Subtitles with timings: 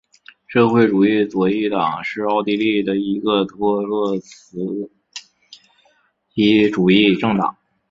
[0.47, 4.57] 社会主义左翼党是奥地利的一个托洛茨
[6.33, 7.55] 基主义政党。